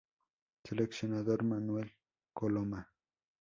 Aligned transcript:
Seleccionador: 0.65 1.43
Manuel 1.43 1.91
Coloma. 2.33 2.83